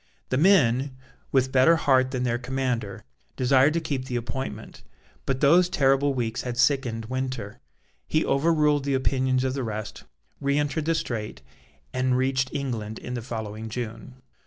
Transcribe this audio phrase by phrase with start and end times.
[0.29, 0.97] The men,
[1.31, 3.03] with better heart than their commander,
[3.35, 4.81] desired to keep the appointment.
[5.27, 7.59] But those terrible weeks had sickened Winter.
[8.07, 10.05] He overruled the opinions of the rest,
[10.39, 11.43] re entered the Strait,
[11.93, 14.15] and reached England in the following June.